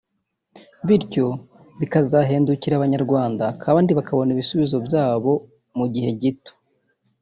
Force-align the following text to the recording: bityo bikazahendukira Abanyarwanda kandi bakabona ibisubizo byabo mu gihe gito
bityo 0.87 1.27
bikazahendukira 1.79 2.73
Abanyarwanda 2.77 3.45
kandi 3.63 3.89
bakabona 3.97 4.29
ibisubizo 4.31 4.77
byabo 4.87 5.31
mu 5.77 5.85
gihe 5.93 6.09
gito 6.21 6.53